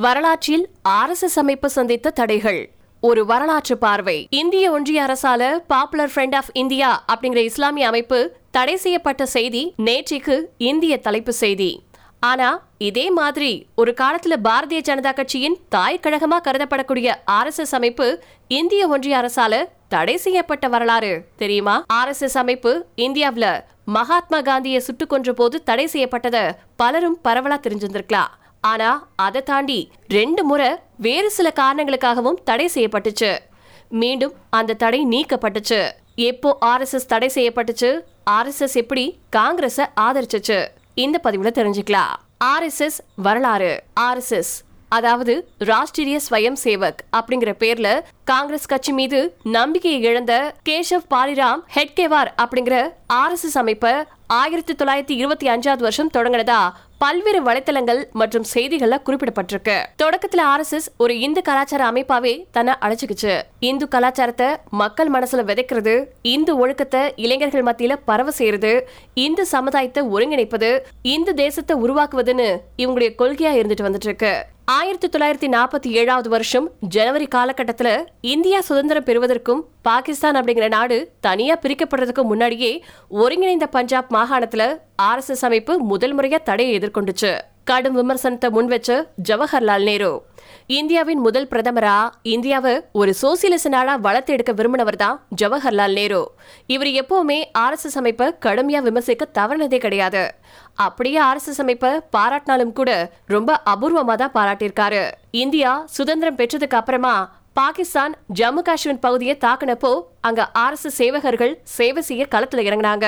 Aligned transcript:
வரலாற்றில் 0.00 0.68
ஆர்எஸ்எஸ் 0.88 1.38
அமைப்பு 1.38 1.70
சந்தித்த 1.70 2.10
தடைகள். 2.10 2.70
ஒரு 3.00 3.26
வரலாற்று 3.26 3.78
பார்வை. 3.78 4.26
இந்திய 4.30 4.70
ஒன்றிய 4.70 5.02
அரசால 5.02 5.56
பாப்புலர் 5.66 6.10
ஃப்ரெண்ட் 6.14 6.34
ஆஃப் 6.34 6.48
இந்தியா 6.52 7.04
அப்படிங்கிற 7.12 7.36
இஸ்லாமிய 7.36 7.86
அமைப்பு 7.86 8.32
தடை 8.50 8.76
செய்யப்பட்ட 8.76 9.26
செய்தி 9.26 9.74
நேற்றைக்கு 9.78 10.42
இந்திய 10.58 10.96
தலைப்பு 10.96 11.32
செய்தி. 11.32 11.82
ஆனா 12.20 12.66
இதே 12.78 13.10
மாதிரி 13.10 13.66
ஒரு 13.76 13.94
காலத்துல 14.00 14.36
பாரதிய 14.44 14.80
ஜனதா 14.88 15.14
கட்சியின் 15.14 15.56
தாய் 15.68 16.00
கழகமா 16.02 16.36
கருதப்படக்கூடிய 16.44 17.14
ஆர்எஸ்எஸ் 17.30 17.74
அமைப்பு 17.74 18.22
இந்திய 18.48 18.88
ஒன்றிய 18.88 19.16
அரசால 19.16 19.64
தடை 19.88 20.16
செய்யப்பட்ட 20.16 20.68
வரலாறு. 20.68 21.24
தெரியுமா? 21.36 21.84
ஆர்எஸ்எஸ் 21.92 22.38
அமைப்பு 22.38 22.86
இந்தியாவுல 22.96 23.60
மகாத்மா 23.84 24.40
காந்தியை 24.40 24.80
சுட்டுக் 24.80 25.08
கொன்ற 25.08 25.32
போது 25.32 25.62
தடை 25.62 25.88
செய்யப்பட்டத 25.92 26.50
பலரும் 26.76 27.18
பரவலா 27.24 27.58
தெரிஞ்சிருந்திருக்கலாம். 27.60 28.38
ஆனா 28.60 29.08
அதை 29.16 29.42
தாண்டி 29.42 29.90
ரெண்டு 30.08 30.44
முறை 30.44 30.76
வேறு 30.96 31.30
சில 31.30 31.52
காரணங்களுக்காகவும் 31.60 32.42
தடை 32.44 32.70
செய்யப்பட்டுச்சு. 32.74 33.38
மீண்டும் 33.88 34.32
அந்த 34.50 34.74
தடை 34.74 35.06
நீக்கப்பட்டுச்சு. 35.06 35.90
எப்போ 36.14 36.58
ஆர்எஸ்எஸ் 36.64 37.06
தடை 37.06 37.30
செய்யப்பட்டுச்சு? 37.34 38.00
ஆர்எஸ்எஸ் 38.30 38.72
எப்படி 38.72 39.18
காங்கிரஸ 39.36 39.86
ஆதரிச்சுச்சு? 40.00 40.66
இந்த 40.94 41.20
பதிவுல 41.24 41.50
தெரிஞ்சுக்கலாம். 41.58 42.14
ஆர்எஸ்எஸ் 42.44 42.98
வரலாறு. 43.16 43.82
ஆர்எஸ்எஸ் 44.00 44.52
அதாவது 44.88 45.48
ராஷ்டிரிய 45.58 46.20
ஸ்வயம் 46.30 46.56
சேவக் 46.64 47.00
அப்படிங்கிற 47.16 47.50
பேர்ல 47.58 48.00
காங்கிரஸ் 48.24 48.66
கட்சி 48.66 48.92
மீது 48.92 49.36
நம்பிக்கையை 49.42 50.00
இழந்த 50.00 50.54
கேஷவ் 50.68 51.06
பாலிராம் 51.10 51.60
ஹெட்கேவார் 51.74 52.30
அப்படிங்கிற 52.42 52.92
ஆர்எஸ்எஸ் 53.12 53.58
அமைப்பை 53.58 53.92
ஆயிரத்தி 54.26 54.72
தொள்ளாயிரத்தி 54.72 55.10
இருபத்தி 55.10 55.48
அஞ்சாவது 55.48 55.78
வருஷம் 55.78 56.10
தொடங்கினதா 56.16 56.72
பல்வேறு 57.02 57.40
வலைத்தளங்கள் 57.42 58.00
மற்றும் 58.20 58.44
செய்திகள்ல 58.54 58.96
குறிப்பிடப்பட்டிருக்கு. 59.06 59.76
தொடக்கத்துல 60.02 60.40
ஆர்எஸ்எஸ் 60.52 60.88
ஒரு 60.96 61.18
இந்து 61.18 61.42
கலாச்சார 61.42 61.82
அமைப்பாவே 61.90 62.32
தன்னை 62.50 62.74
அழைச்சுக்குச்சு 62.80 63.42
இந்து 63.60 63.88
கலாச்சாரத்தை 63.88 64.48
மக்கள் 64.70 65.10
மனசுல 65.10 65.44
விதைக்கிறது 65.50 65.94
இந்து 66.22 66.58
ஒழுக்கத்தை 66.58 67.12
இளைஞர்கள் 67.16 67.62
மத்தியில 67.62 67.96
பரவ 68.04 68.30
செய்யறது 68.30 68.72
இந்து 69.14 69.46
சமுதாயத்தை 69.46 70.02
ஒருங்கிணைப்பது 70.04 70.70
இந்து 71.02 71.34
தேசத்தை 71.34 71.76
உருவாக்குவதுன்னு 71.84 72.48
இவங்களுடைய 72.78 73.12
கொள்கையா 73.22 73.52
இருந்துட்டு 73.60 73.88
வந்துட்டு 73.88 74.10
இருக்கு. 74.10 74.34
ஆயிரத்தி 74.72 75.08
தொள்ளாயிரத்தி 75.08 75.48
நாற்பத்தி 75.52 75.88
ஏழாவது 76.00 76.28
வருஷம் 76.28 76.66
ஜனவரி 76.88 77.26
காலகட்டத்தில் 77.26 78.06
இந்தியா 78.20 78.60
சுதந்திரம் 78.60 79.04
பெறுவதற்கும் 79.04 79.62
பாகிஸ்தான் 79.82 80.36
அப்படிங்கிற 80.36 80.68
நாடு 80.68 80.96
தனியாக 81.20 81.60
பிரிக்கப்படுறதுக்கு 81.62 82.22
முன்னாடியே 82.22 82.72
ஒருங்கிணைந்த 83.08 83.66
பஞ்சாப் 83.66 84.10
மாகாணத்தில் 84.10 84.66
ஆர்எஸ்எஸ் 85.02 85.46
அமைப்பு 85.48 85.78
முதல் 85.92 86.12
முறையாக 86.12 86.42
தடையை 86.44 86.78
எதிர்கொண்டுச்சு. 86.78 87.32
கடும் 87.64 87.96
விமர்சனத்தை 87.96 88.50
முன்வச்ச 88.50 88.90
ஜவஹர்லால் 89.28 89.82
நேரு. 89.82 90.12
இந்தியாவின் 90.78 91.22
முதல் 91.24 91.46
பிரதமரா 91.52 91.94
இந்தியாவை 92.32 92.72
ஒரு 92.92 93.12
சோசியலிச 93.22 93.68
நாடா 93.68 93.94
வளர்த்து 94.04 94.32
எடுக்க 94.32 94.52
விரும்பினவர் 94.58 94.98
தான் 95.02 95.16
ஜவஹர்லால் 95.42 95.96
நேரு. 95.98 96.20
இவர் 96.66 96.90
எப்பவுமே 97.00 97.38
ஆர்எஸ்எஸ் 97.58 97.98
அமைப்பை 98.00 98.26
கடுமையா 98.46 98.80
விமர்சிக்க 98.88 99.28
தவறினதே 99.38 99.78
கிடையாது. 99.86 100.22
அப்படியே 100.86 101.18
ஆர்எஸ்எஸ் 101.20 101.60
அமைப்பை 101.64 101.90
பாராட்டினாலும் 102.16 102.72
கூட 102.72 102.92
ரொம்ப 103.26 103.60
அபூர்வமா 103.72 104.16
தான் 104.22 104.36
பாராட்டியிருக்காரு. 104.38 105.02
இந்தியா 105.44 105.72
சுதந்திரம் 105.98 106.36
பெற்றதுக்கு 106.36 106.78
அப்புறமா 106.80 107.14
பாகிஸ்தான் 107.60 108.12
ஜம்மு 108.38 108.62
காஷ்மீர் 108.66 109.04
பகுதியை 109.04 109.34
தாக்குனப்போ 109.44 109.90
அங்க 110.28 110.40
ஆர்எஸ்எஸ் 110.62 110.98
சேவகர்கள் 110.98 111.52
சேவை 111.76 112.02
செய்ய 112.08 112.22
களத்துல 112.34 112.62
இறங்கினாங்க. 112.68 113.06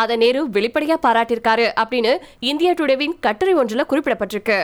அதை 0.00 0.14
நேரு 0.22 0.40
வெளிப்படையா 0.56 0.96
பாராட்டியிருக்காரு 1.06 1.66
அப்படின்னு 1.82 2.12
இந்தியா 2.50 2.72
டுடேவின் 2.72 3.14
கட்டுரை 3.26 3.54
ஒன்றுல 3.60 3.84
குறிப்பிடப்பட்டிருக்கு. 3.92 4.58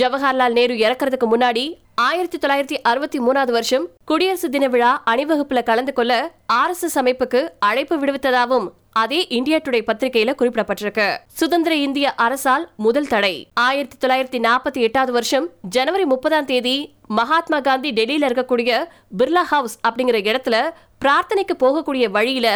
ஜவஹர்லால் 0.00 0.56
நேரு 0.58 0.74
இறக்குறதுக்கு 0.86 1.28
முன்னாடி 1.34 1.64
ஆயிரத்தி 2.06 2.38
தொள்ளாயிரத்தி 2.38 2.78
அறுபத்தி 2.90 3.20
மூணாவது 3.26 3.52
வருஷம் 3.58 3.84
குடியரசு 4.10 4.48
தின 4.54 4.66
விழா 4.74 4.90
அணிவகுப்புல 5.10 5.62
கலந்து 5.70 5.92
கொள்ள 5.98 6.12
ஆர்எஸ்எஸ் 6.60 6.98
அமைப்புக்கு 7.02 7.42
அழைப்பு 7.68 7.94
விடுவித்ததாகவும் 8.02 8.68
அதே 9.02 9.18
இந்தியா 9.38 9.56
டுடே 9.56 9.80
பத்திரிகையில 9.88 10.32
குறிப்பிடப்பட்டிருக்கு. 10.40 11.06
சுதந்திர 11.40 11.74
இந்திய 11.74 12.06
அரசால் 12.14 12.64
முதல் 12.76 13.06
தடை. 13.06 13.34
ஆயிரத்தி 13.54 13.96
தொள்ளாயிரத்தி 14.02 14.38
நாற்பத்தி 14.46 14.80
எட்டாவது 14.86 15.12
வருஷம் 15.12 15.46
ஜனவரி 15.76 16.04
முப்பதாம் 16.04 16.44
தேதி 16.44 16.76
மகாத்மா 17.18 17.60
காந்தி 17.60 17.90
டெல்லியில 17.92 18.28
இருக்கக்கூடிய 18.28 18.70
பிர்லா 19.18 19.42
ஹவுஸ் 19.52 19.76
அப்படிங்கிற 19.88 20.18
இடத்துல 20.30 20.58
பிரார்த்தனைக்கு 21.04 21.54
போகக்கூடிய 21.64 22.06
வழியில 22.10 22.48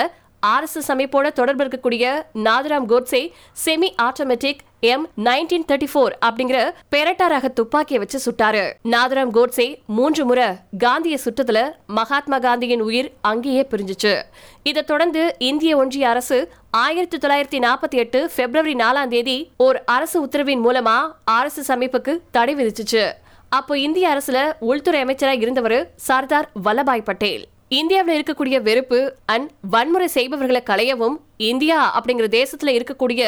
ஆர்எஸ்எஸ் 0.47 0.91
அமைப்போட 0.95 1.33
தொடர்பு 1.33 1.65
இருக்கக்கூடிய 1.65 2.05
Nathuram 2.35 2.89
Godse 2.93 3.33
semi 3.65 3.89
automatic 4.03 4.61
M 4.81 5.09
nineteen 5.25 5.67
thirty 5.69 5.89
four 5.93 6.13
அப்படிங்கிற 6.27 6.59
பெரட்டா 6.95 7.27
ரக 7.27 7.49
துப்பாக்கியை 7.49 8.03
வச்சு 8.03 8.19
சுட்டாரு. 8.27 8.73
நாதராம் 8.85 9.33
கோட்ஸே 9.37 9.79
மூன்று 9.87 10.25
முறை 10.25 10.47
காந்திய 10.79 11.19
சுட்டத்துல 11.25 11.73
மகாத்மா 11.87 12.39
காந்தியின் 12.39 12.81
உயிர் 12.81 13.11
அங்கேயே 13.21 13.67
பிரிஞ்சுச்சு. 13.71 14.23
இதை 14.63 14.85
தொடர்ந்து 14.85 15.35
இந்திய 15.39 15.77
ஒன்றிய 15.77 16.09
அரசு 16.09 16.53
ஆயிரத்தி 16.71 17.19
தொள்ளாயிரத்தி 17.19 17.61
நாற்பத்தி 17.67 17.97
எட்டு 18.05 18.31
பிப்ரவரி 18.37 18.75
நாலாம் 18.75 19.09
தேதி 19.09 19.51
ஒரு 19.57 19.81
அரசு 19.87 20.27
உத்தரவின் 20.27 20.65
மூலமா 20.67 21.13
ஆர்எஸ்எஸ் 21.31 21.73
அமைப்புக்கு 21.77 22.19
தடை 22.31 22.55
விதிச்சிச்சு. 22.55 23.13
அப்போ 23.49 23.79
இந்திய 23.79 24.09
அரசுல 24.09 24.53
உள்துறை 24.61 25.01
அமைச்சராக 25.01 25.41
இருந்தவர் 25.41 25.91
சர்தார் 25.97 26.51
வல்லபாய் 26.65 27.09
பட்டேல். 27.09 27.47
இந்தியாவில் 27.79 28.15
இருக்கக்கூடிய 28.15 28.57
வெறுப்பு 28.67 28.99
அண்ட் 29.33 29.51
வன்முறை 29.73 30.07
செய்பவர்களை 30.15 30.63
களையவும் 30.71 31.17
இந்தியா 31.51 31.77
அப்படிங்கிற 31.97 32.27
தேசத்துல 32.37 32.73
இருக்கக்கூடிய 32.77 33.21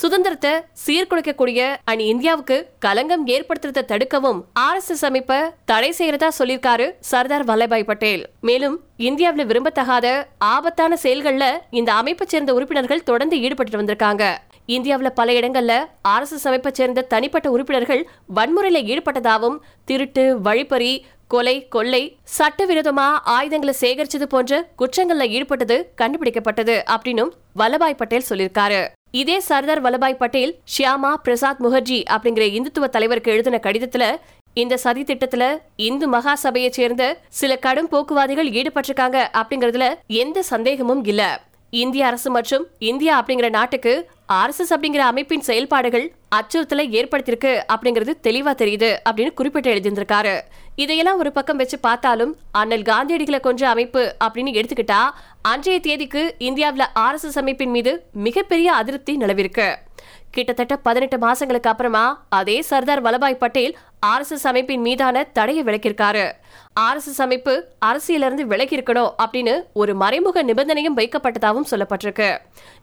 சுதந்திரத்தை 0.00 0.52
சீர்குலைக்கக்கூடிய 0.84 1.60
அண்ட் 1.90 2.04
இந்தியாவுக்கு 2.12 2.56
கலங்கம் 2.86 3.24
ஏற்படுத்துறதை 3.34 3.82
தடுக்கவும் 3.92 4.40
ஆர்எஸ்எஸ் 4.66 5.04
அமைப்பை 5.08 5.38
தடை 5.72 5.90
செய்யறதா 5.98 6.30
சொல்லியிருக்காரு 6.38 6.86
சர்தார் 7.10 7.46
வல்லபாய் 7.50 7.88
பட்டேல். 7.90 8.24
மேலும் 8.50 8.78
இந்தியாவில் 9.10 9.48
விரும்பத்தகாத 9.50 10.06
ஆபத்தான 10.54 10.98
செயல்கள்ல 11.04 11.44
இந்த 11.80 11.92
அமைப்பை 12.00 12.26
சேர்ந்த 12.32 12.56
உறுப்பினர்கள் 12.58 13.06
தொடர்ந்து 13.10 13.36
ஈடுபட்டு 13.44 13.80
வந்திருக்காங்க. 13.82 14.24
இந்தியாவில் 14.76 15.16
பல 15.20 15.30
இடங்கள்ல 15.38 15.72
ஆர்எஸ்எஸ் 16.14 16.48
அமைப்பை 16.48 16.70
சேர்ந்த 16.80 17.08
தனிப்பட்ட 17.14 17.46
உறுப்பினர்கள் 17.54 18.02
வன்முறையில 18.38 18.80
ஈடுபட்டதாகவும் 18.90 19.60
திருட்டு 19.88 20.24
வழிப்பறி 20.48 20.92
கொலை 21.32 21.54
கொள்ளை 21.74 22.00
சட்டவிரோதமா 22.36 23.04
ஆயுதங்களை 23.34 23.74
சேகரிச்சது 23.80 24.26
போன்ற 24.32 24.54
குற்றங்கள்ல 24.78 25.26
ஈடுபட்டது 25.34 25.76
கண்டுபிடிக்கப்பட்டது 26.00 26.76
அப்படின்னும் 26.94 27.30
வல்லபாய் 27.60 27.98
பட்டேல் 28.00 28.26
சொல்லியிருக்காரு. 28.28 28.80
இதே 29.10 29.36
சர்தார் 29.48 29.82
வல்லபாய் 29.82 30.20
பட்டேல் 30.22 30.52
ஷியாமா 30.72 31.12
பிரசாத் 31.24 31.62
முகர்ஜி 31.64 31.98
அப்படிங்கிற 32.14 32.46
இந்துத்துவ 32.56 32.88
தலைவருக்கு 32.96 33.32
எழுதின 33.32 33.60
கடிதத்துல 33.66 34.06
இந்த 34.54 34.76
சதி 34.84 35.02
திட்டத்துல 35.02 35.44
இந்து 35.88 36.08
மகா 36.08 36.34
சபையை 36.44 36.70
சேர்ந்த 36.70 37.04
சில 37.40 37.56
கடும் 37.66 37.90
போக்குவாதிகள் 37.92 38.50
ஈடுபட்டிருக்காங்க 38.58 39.18
அப்படிங்கறதுல 39.40 39.86
எந்த 40.22 40.42
சந்தேகமும் 40.42 41.04
இல்ல. 41.04 41.22
இந்திய 41.70 42.06
அரசு 42.06 42.28
மற்றும் 42.30 42.64
இந்தியா 42.78 43.12
அப்படிங்கிற 43.20 43.48
நாட்டுக்கு 43.50 43.92
ஆர்எஸ்எஸ் 44.38 44.72
அப்படிங்கிற 44.74 45.02
அமைப்பின் 45.10 45.44
செயல்பாடுகள் 45.48 46.06
அச்சுறுத்தலை 46.36 46.84
ஏற்படுத்தியிருக்கு 46.98 47.52
அப்படிங்கிறது 47.72 48.12
தெளிவா 48.26 48.52
தெரியுது 48.62 48.90
அப்படின்னு 49.08 49.34
குறிப்பிட்டு 49.34 49.70
எழுதியிருந்திருக்காரு. 49.74 50.34
இதையெல்லாம் 50.76 51.18
ஒரு 51.18 51.32
பக்கம் 51.32 51.56
வச்சு 51.56 51.78
பார்த்தாலும் 51.78 52.32
அண்ணல் 52.60 52.88
காந்தியடிகளை 52.90 53.40
கொன்ற 53.40 53.68
அமைப்பு 53.68 54.02
அப்படின்னு 54.24 54.56
எடுத்துக்கிட்டா 54.58 55.00
அன்றைய 55.52 55.80
தேதிக்கு 55.80 56.34
இந்தியாவில் 56.48 56.86
ஆர்எஸ்எஸ் 57.04 57.40
அமைப்பின் 57.42 57.70
மீது 57.70 57.94
மிகப்பெரிய 58.26 58.72
அதிருப்தி 58.72 59.14
நிலவிருக்கு 59.16 59.68
கிட்டத்தட்ட 60.30 60.76
பதினெட்டு 60.76 61.18
மாசங்களுக்கு 61.18 61.70
அப்புறமா 61.70 62.02
அதே 62.28 62.62
சர்தார் 62.62 63.02
வல்லபாய் 63.02 63.42
பட்டேல் 63.44 63.76
ஆர்எஸ்எஸ் 64.08 64.46
அமைப்பின் 64.50 64.80
மீதான 64.80 65.24
தடையை 65.36 65.62
விளக்கியிருக்காரு 65.64 66.22
ஆர்எஸ்எஸ் 66.80 67.20
அமைப்பு 67.24 67.54
அரசியலிருந்து 67.86 68.44
விலகி 68.52 68.74
இருக்கணும் 68.76 69.10
அப்படின்னு 69.22 69.54
ஒரு 69.72 69.92
மறைமுக 70.02 70.42
நிபந்தனையும் 70.42 70.96
வைக்கப்பட்டதாகவும் 70.98 71.68
சொல்லப்பட்டிருக்கு. 71.70 72.28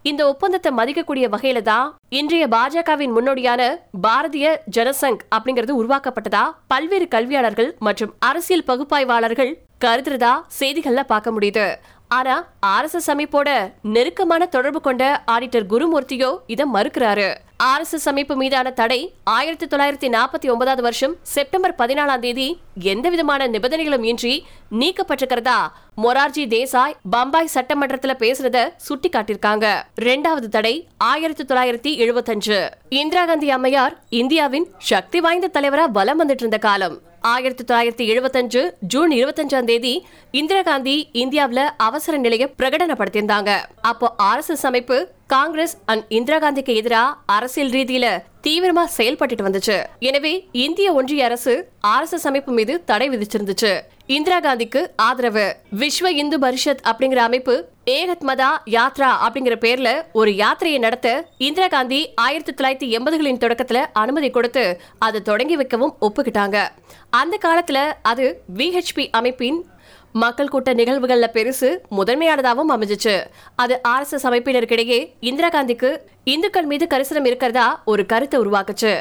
இந்த 0.09 0.21
ஒப்பந்தத்தை 0.31 0.71
மதிக்கக்கூடிய 0.79 1.25
வகையில 1.35 1.61
தான் 1.61 1.95
இன்றைய 2.19 2.47
பாஜகவின் 2.47 3.15
முன்னோடியான 3.17 3.61
பாரதிய 4.07 4.55
ஜனசங் 4.77 5.19
அப்படிங்கிறது 5.35 5.79
உருவாக்கப்பட்டதா 5.81 6.43
பல்வேறு 6.67 7.07
கல்வியாளர்கள் 7.07 7.71
மற்றும் 7.87 8.13
அரசியல் 8.19 8.67
பகுப்பாய்வாளர்கள் 8.67 9.53
கருதுறதா 9.85 10.33
செய்திகள்ல 10.59 11.01
பார்க்க 11.13 11.31
முடியுது. 11.31 11.65
ஆனா 12.07 12.47
ஆர்எஸ்எஸ் 12.65 13.11
அமைப்போட 13.13 13.71
நெருக்கமான 13.81 14.45
தொடர்பு 14.45 14.81
கொண்ட 14.81 15.23
ஆடிட்டர் 15.31 15.67
குருமூர்த்தியோ 15.69 16.37
இதை 16.47 16.65
மறுக்கிறாரு. 16.73 17.35
ஆர்எஸ்எஸ் 17.63 18.07
அமைப்பு 18.09 18.35
மீதான 18.35 18.71
தடை 18.71 19.13
ஆயிரத்தி 19.23 19.65
தொள்ளாயிரத்தி 19.65 20.09
நாற்பத்தி 20.15 20.47
ஒன்பதாவது 20.51 20.81
வருஷம் 20.81 21.15
செப்டம்பர் 21.21 21.75
பதினாலாம் 21.77 22.19
தேதி 22.19 22.59
எந்த 22.81 23.09
விதமான 23.09 23.47
நிபந்தனைகளும் 23.47 24.03
இன்றி 24.03 24.45
நீக்கப்பட்டிருக்கிறதா? 24.71 25.67
மொரார்ஜி 26.03 26.45
தேசாய் 26.47 26.95
பம்பாய் 27.09 27.53
சட்டமன்றத்துல 27.53 28.15
பேசுறத 28.23 28.73
சுட்டி 28.77 29.09
காட்டியிருக்காங்க 29.09 29.83
ரெண்டாவது 30.01 30.47
தடை 30.47 30.87
ஆயிரத்தி 30.97 31.43
தொள்ளாயிரத்தி 31.43 31.93
எழுபத்தஞ்சு 31.97 32.69
இந்திரா 32.89 33.25
காந்தி 33.25 33.49
அம்மையார் 33.49 33.97
இந்தியாவின் 34.09 34.67
சக்தி 34.77 35.19
வாய்ந்த 35.19 35.49
தலைவரா 35.53 35.89
வலம் 35.91 36.23
வந்துட்டு 36.23 36.45
இருந்த 36.45 36.57
காலம். 36.57 37.06
ஆயிரத்தி 37.19 37.63
தொள்ளாயிரத்தி 37.63 38.09
எழுபத்தஞ்சு 38.13 38.71
ஜூன் 38.79 39.11
இருபத்தஞ்சாம் 39.11 39.63
தேதி 39.63 40.05
இந்திரா 40.31 40.61
காந்தி 40.61 41.09
இந்தியாவில் 41.11 41.69
அவசர 41.77 42.17
நிலையை 42.17 42.53
பிரகடனப்படுத்தியிருந்தாங்க. 42.57 43.57
அப்போ 43.81 44.13
ஆர் 44.17 44.37
எஸ் 44.37 44.49
எஸ் 44.49 44.65
அமைப்பு 44.65 45.07
காங்கிரஸ் 45.27 45.77
அண்ட் 45.85 46.05
இந்திரா 46.09 46.37
காந்திக்கு 46.39 46.75
எதிராக 46.75 47.17
அரசியல் 47.25 47.69
ரீதியில 47.69 48.23
தீவிரமா 48.47 48.83
செயல்பட்டுட்டு 48.97 49.45
வந்துச்சு. 49.47 49.85
எனவே 49.99 50.47
இந்திய 50.51 50.93
ஒன்றிய 50.93 51.25
அரசு 51.25 51.69
ஆர் 51.79 52.01
எஸ் 52.01 52.11
எஸ் 52.11 52.27
அமைப்பு 52.27 52.51
மீது 52.51 52.83
தடை 52.83 53.09
விதிச்சிருந்துச்சு. 53.09 53.81
இந்திரா 54.05 54.39
காந்திக்கு 54.39 54.87
ஆதரவு. 54.95 55.55
விஸ்வ 55.79 56.05
இந்து 56.05 56.39
பரிஷத் 56.39 56.83
அப்படிங்கிற 56.83 57.15
அமைப்பு 57.15 57.67
ஏகத் 57.91 58.23
மதா 58.27 58.47
யாத்ரா 58.65 59.09
அப்படிங்கிற 59.25 59.55
பேர்ல 59.55 60.05
ஒரு 60.13 60.31
யாத்திரையை 60.31 60.79
நடத்த 60.79 61.27
இந்திரா 61.37 61.67
காந்தி 61.67 62.13
ஆயிரத்தி 62.13 62.51
தொள்ளாயிரத்தி 62.53 62.99
எண்பதுகளின் 62.99 63.41
தொடக்கத்துல 63.43 63.85
அனுமதி 63.93 64.29
கொடுத்து 64.29 64.81
அதை 64.99 65.21
தொடங்கி 65.21 65.55
வைக்கவும் 65.55 65.95
ஒப்புக்கிட்டாங்க. 66.01 66.67
அந்த 67.09 67.37
காலத்துல 67.45 67.93
அது 68.01 68.41
விஹெச்பி 68.55 69.07
அமைப்பின் 69.11 69.65
மக்கள் 70.11 70.47
கூட்ட 70.47 70.73
நிகழ்வுகள்ல 70.73 71.27
பெருசு 71.33 71.77
முதன்மையானதாகவும் 71.91 72.71
அமைஞ்சிச்சு. 72.71 73.25
அது 73.55 73.83
ஆர் 73.83 74.01
எஸ் 74.01 74.11
எஸ் 74.11 74.27
அமைப்பினருக்கிடையே 74.27 75.13
இந்திரா 75.19 75.49
காந்திக்கு 75.49 75.97
இந்துக்கள் 76.31 76.65
மீது 76.69 76.85
கரிசனம் 76.91 77.27
இருக்கிறதா 77.29 77.65
ஒரு 77.91 78.03
கருத்தை 78.11 78.37
உருவாக்குச்சு. 78.39 78.91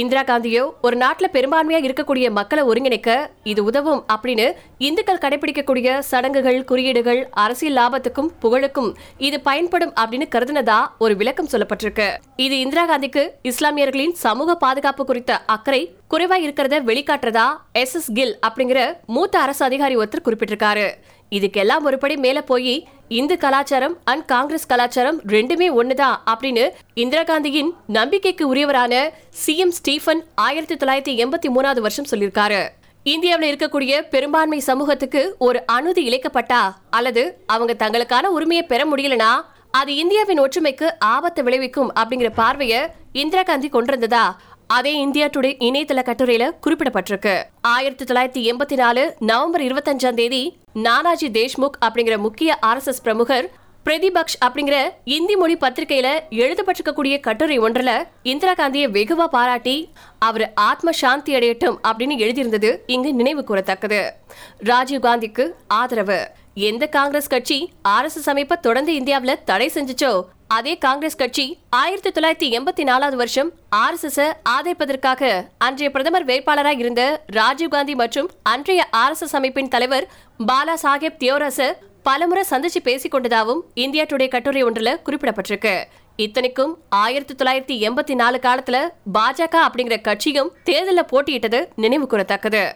இந்திரா 0.00 0.22
காந்தியோ 0.22 0.64
ஒரு 0.86 0.96
நாட்டில் 1.02 1.32
பெரும்பான்மையாக 1.36 1.86
இருக்கக்கூடிய 1.86 2.26
மக்களை 2.36 2.62
ஒருங்கிணைக்க 2.70 3.10
இது 3.52 3.60
உதவும் 3.70 4.02
அப்படின்னு 4.14 4.46
இந்துக்கள் 4.88 5.20
கடைபிடிக்கக்கூடிய 5.24 5.98
சடங்குகள் 6.10 6.58
குறியீடுகள் 6.70 7.20
அரசியல் 7.44 7.76
லாபத்துக்கும் 7.78 8.30
புகழுக்கும் 8.42 8.90
இது 9.28 9.40
பயன்படும் 9.48 9.94
அப்படின்னு 10.00 10.28
கருதுனதா 10.36 10.78
ஒரு 11.04 11.16
விளக்கம் 11.16 11.52
சொல்லப்பட்டிருக்கு. 11.52 12.08
இது 12.46 12.58
இந்திரா 12.64 12.84
காந்திக்கு 12.90 13.24
இஸ்லாமியர்களின் 13.52 14.16
சமூக 14.24 14.54
பாதுகாப்பு 14.64 15.04
குறித்த 15.04 15.42
அக்கறை 15.56 15.82
குறைவா 16.14 16.38
இருக்கிறத 16.46 16.78
வெளிக்காட்டுறதா 16.90 17.48
எஸ் 17.82 17.96
எஸ் 18.00 18.12
கில் 18.12 18.36
அப்படிங்கிற 18.48 18.80
மூத்த 19.16 19.34
அரசு 19.46 19.64
அதிகாரி 19.64 19.96
ஒருத்தர் 19.96 20.26
குறிப்பிட்டிருக்காரு. 20.28 20.88
இதுக்கெல்லாம் 21.32 21.84
ஒருபடி 21.84 22.16
மேல 22.16 22.42
போய் 22.42 22.86
இந்து 23.08 23.38
கலாச்சாரம் 23.38 23.98
அண்ட் 24.04 24.24
காங்கிரஸ் 24.24 24.66
கலாச்சாரம் 24.66 25.20
ரெண்டுமே 25.26 25.68
ஒண்ணுதான் 25.82 26.16
அப்படின்னு 26.26 26.70
இந்திரா 26.94 27.22
காந்தியின் 27.22 27.74
நம்பிக்கைக்கு 27.86 28.54
உரியவரான 28.54 29.08
சி 29.30 29.56
எம் 29.56 29.70
ஸ்டீஃபன் 29.70 30.24
ஆயிரத்தி 30.34 30.74
தொள்ளாயிரத்தி 30.74 31.14
எண்பத்தி 31.24 31.48
மூணாவது 31.48 31.80
வருஷம் 31.80 32.06
சொல்லியிருக்காரு. 32.10 32.68
இந்தியாவில் 33.04 33.56
இருக்கக்கூடிய 33.56 34.08
பெரும்பான்மை 34.08 34.58
சமூகத்துக்கு 34.58 35.34
ஒரு 35.38 35.66
அனுதி 35.66 36.08
இழைக்கப்பட்டா 36.08 36.72
அல்லது 36.90 37.42
அவங்க 37.46 37.74
தங்களுக்கான 37.78 38.22
உரிமையை 38.22 38.66
பெற 38.66 38.86
முடியலனா 38.86 39.32
அது 39.70 39.96
இந்தியாவின் 39.96 40.40
ஒற்றுமைக்கு 40.40 40.86
ஆபத்தை 40.98 41.44
விளைவிக்கும் 41.44 41.92
அப்படிங்கிற 41.94 42.30
பார்வைய 42.36 42.86
இந்திரா 43.12 43.42
காந்தி 43.42 43.68
கொண்டிருந்ததா 43.68 44.36
அதே 44.70 44.92
இந்தியா 44.94 45.26
டுடே 45.26 45.50
இணையதள 45.58 46.02
கட்டுரையில 46.02 46.50
குறிப்பிடப்பட்டிருக்கு. 46.66 47.42
ஆயிரத்தி 47.60 48.04
தொள்ளாயிரத்தி 48.04 48.54
எண்பத்தி 48.54 48.76
நாலு 48.76 49.16
நவம்பர் 49.18 49.60
இருபத்தஞ்சாம் 49.60 50.14
தேதி 50.14 50.56
நானாஜி 50.74 51.28
தேஷ்முக் 51.28 51.78
அப்படிங்கிற 51.80 52.18
முக்கிய 52.18 52.58
ஆர் 52.58 52.76
எஸ் 52.76 52.86
எஸ் 52.86 53.02
பிரமுகர் 53.02 53.50
பிரதிபக்ஷ் 53.84 54.38
அப்படிங்கிற 54.44 54.90
இந்தி 55.04 55.36
மொழி 55.36 55.56
பத்திரிகையில 55.56 56.08
எழுதப்பட்டிருக்கக்கூடிய 56.30 57.20
கட்டுரை 57.20 57.60
ஒன்றுல 57.60 58.04
இந்திரா 58.22 58.54
காந்தியை 58.54 58.88
வெகுவா 58.88 59.26
பாராட்டி 59.26 59.92
அவர் 60.18 60.52
ஆத்ம 60.54 60.92
சாந்தி 60.92 61.34
அடையட்டும் 61.34 61.78
அப்படின்னு 61.88 62.16
எழுதியிருந்தது 62.24 62.76
இங்கு 62.86 63.14
நினைவு 63.14 63.44
கூறத்தக்கது. 63.48 64.10
ராஜீவ் 64.58 65.04
காந்திக்கு 65.04 65.50
ஆதரவு. 65.66 66.28
எந்த 66.56 66.86
காங்கிரஸ் 66.86 67.28
கட்சி 67.28 67.72
ஆர்எஸ்எஸ் 67.88 68.28
அமைப்பை 68.28 68.56
தொடர்ந்து 68.60 68.92
இந்தியாவுல 68.92 69.34
தடை 69.44 69.70
செஞ்சுச்சோ 69.74 70.22
அதே 70.48 70.78
காங்கிரஸ் 70.78 71.16
கட்சி 71.16 71.58
ஆயிரத்தி 71.70 72.10
தொள்ளாயிரத்தி 72.10 72.48
எண்பத்தி 72.58 72.84
நாலாவது 72.84 73.16
வருஷம் 73.16 73.52
ஆர் 73.68 73.92
எஸ் 73.92 74.04
எஸ் 74.04 74.36
ஆதரிப்பதற்காக 74.48 75.44
அன்றைய 75.58 75.90
பிரதமர் 75.90 76.24
வேட்பாளராக 76.24 76.78
இருந்த 76.78 77.22
ராஜீவ்காந்தி 77.32 77.94
மற்றும் 77.94 78.30
அன்றைய 78.42 78.86
ஆர் 78.90 79.10
எஸ் 79.10 79.22
எஸ் 79.22 79.36
அமைப்பின் 79.36 79.68
தலைவர் 79.68 80.08
பாலா 80.46 80.74
சாஹேப் 80.82 81.16
தியோரச 81.18 81.76
பலமுறை 82.02 82.44
சந்திச்சு 82.50 82.78
பேசிக் 82.82 83.10
கொண்டதாகவும் 83.10 83.64
இந்தியா 83.74 84.04
டுடே 84.04 84.28
கட்டுரை 84.28 84.64
ஒன்றுல 84.64 84.96
குறிப்பிடப்பட்டிருக்கு. 85.06 85.84
இத்தனைக்கும் 86.16 86.78
ஆயிரத்தி 86.88 87.34
தொள்ளாயிரத்தி 87.34 87.76
எண்பத்தி 87.88 88.14
நாலு 88.14 88.38
காலத்துல 88.42 88.88
பாஜக 89.14 89.54
அப்படிங்கிற 89.66 90.00
கட்சியும் 90.00 90.52
தேர்தலில் 90.64 91.10
போட்டியிட்டது 91.12 91.68
நினைவு 91.76 92.06
கூறத்தக்கது 92.06 92.72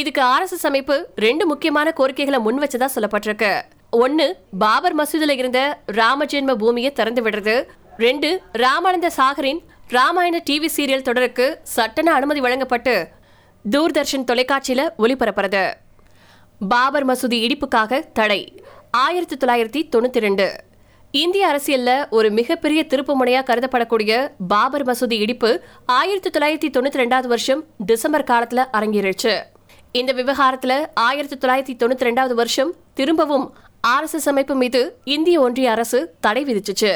இதுக்கு 0.00 0.22
ஆர்எஸ்எஸ் 0.22 0.66
அமைப்பு 0.68 0.94
ரெண்டு 1.24 1.44
முக்கியமான 1.50 1.88
கோரிக்கைகளை 1.98 2.38
முன் 2.46 2.58
வச்சதா 2.62 2.86
சொல்லப்பட்டிருக்கு. 2.94 3.50
ஒன்னு 4.04 4.26
பாபர் 4.62 4.96
மசூதில 4.98 5.34
இருந்த 5.40 5.60
ராமஜென்ம 5.98 6.54
பூமியை 6.62 6.90
திறந்து 6.98 7.22
விடுறது. 7.26 7.54
ரெண்டு 8.04 8.30
ராமானந்த 8.62 9.08
சாகரின் 9.18 9.60
ராமாயண 9.88 10.36
டிவி 10.50 10.68
சீரியல் 10.76 11.06
தொடருக்கு 11.08 11.46
சட்டன 11.76 12.12
அனுமதி 12.18 12.40
வழங்கப்பட்டு 12.40 12.94
தூர்தர்ஷன் 13.74 14.28
தொலைக்காட்சியில 14.30 14.82
ஒளிபரப்புறது. 15.04 15.64
பாபர் 16.68 17.06
மசூதி 17.06 17.38
இடிப்புக்காக 17.46 18.02
தடை 18.12 18.40
ஆயிரத்தி 19.04 19.36
தொள்ளாயிரத்தி 19.36 19.80
தொண்ணூத்தி 19.94 20.20
ரெண்டு. 20.26 20.46
இந்திய 21.10 21.44
அரசியல்ல 21.52 21.90
ஒரு 22.16 22.30
மிகப்பெரிய 22.30 22.80
திருப்புமுனையா 22.90 23.42
கருதப்படக்கூடிய 23.50 24.12
பாபர் 24.52 24.86
மசூதி 24.88 25.18
இடிப்பு 25.24 25.50
ஆயிரத்தி 25.98 26.30
தொள்ளாயிரத்தி 26.30 26.70
தொண்ணூத்தி 26.76 27.02
ரெண்டாவது 27.02 27.30
வருஷம் 27.34 27.62
டிசம்பர் 27.90 28.30
காலத்துல 28.30 28.62
அரங்கேறிச்சு. 28.78 29.34
இந்த 29.98 30.12
விவகாரத்துல 30.12 30.72
ஆயிரத்தி 30.94 31.36
தொள்ளாயிரத்தி 31.36 31.74
தொண்ணூத்தி 31.80 32.04
ரெண்டாவது 32.06 32.34
வருஷம் 32.40 32.70
திரும்பவும் 32.94 33.44
ஆர்எஸ்எஸ் 33.88 34.28
அமைப்பு 34.32 34.54
மீது 34.54 34.80
இந்திய 35.04 35.40
ஒன்றிய 35.40 35.70
அரசு 35.70 35.98
தடை 36.20 36.42
விதிச்சுச்சு. 36.44 36.92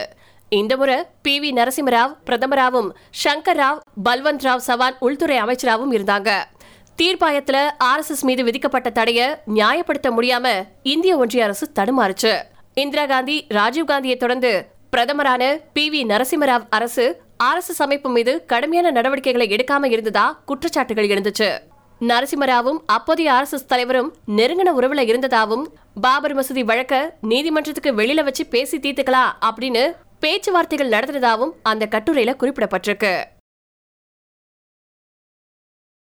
இந்த 0.49 0.77
முறை 0.81 0.97
பி 1.23 1.35
வி 1.41 1.51
நரசிம்மராவ் 1.59 2.15
பிரதமராவும் 2.27 2.89
சங்கர் 3.23 3.61
ராவ் 3.63 3.79
பல்வந்த் 4.09 4.45
ராவ் 4.47 4.65
சவான் 4.69 4.97
உள்துறை 4.99 5.37
அமைச்சராகவும் 5.43 5.95
இருந்தாங்க. 5.99 6.31
தீர்ப்பாயத்துல 7.03 7.59
ஆர்எஸ்எஸ் 7.91 8.27
மீது 8.31 8.45
விதிக்கப்பட்ட 8.45 8.91
தடையை 8.91 9.29
நியாயப்படுத்த 9.55 10.11
முடியாம 10.19 10.47
இந்திய 10.95 11.17
ஒன்றிய 11.17 11.45
அரசு 11.45 11.67
தடுமாறுச்சு. 11.79 12.35
இந்திரா 12.75 13.07
காந்தி 13.07 13.39
ராஜீவ் 13.59 13.91
காந்தியை 13.93 14.17
தொடர்ந்து 14.17 14.53
பிரதமரான 14.97 15.43
பி 15.73 15.87
வி 15.91 16.03
நரசிம்மராவ் 16.13 16.69
அரசு 16.71 17.07
ஆர்எஸ்எஸ் 17.45 17.83
அமைப்பு 17.89 18.11
மீது 18.11 18.33
கடுமையான 18.53 18.91
நடவடிக்கைகளை 18.91 19.49
எடுக்காம 19.57 19.93
இருந்ததா 19.97 20.29
குற்றச்சாட்டுகள் 20.49 21.13
எழுந்துச்சு. 21.15 21.51
நரசிம்மராவும் 22.09 22.79
அப்போதைய 22.87 23.33
ஆர் 23.33 23.43
எஸ் 23.43 23.53
எஸ் 23.53 23.67
தலைவரும் 23.67 24.15
நெருங்கின 24.37 24.73
உறவுல 24.79 25.03
இருந்ததாவும் 25.09 25.65
பாபர் 26.01 26.37
மசூதி 26.37 26.65
வழக்க 26.65 27.17
நீதிமன்றத்துக்கு 27.21 27.93
வெளியில 27.93 28.25
வச்சு 28.25 28.47
பேசி 28.47 28.79
தீர்த்துக்கலாம் 28.79 29.33
அப்படின்னு 29.49 29.83
பேச்சுவார்த்தைகள் 30.21 30.89
நடத்துறதாவும் 30.89 31.53
அந்த 31.63 31.87
கட்டுரையில 31.87 32.35
குறிப்பிடப்பட்டிருக்கு. 32.41 33.13